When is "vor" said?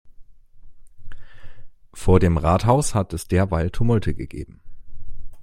1.93-2.19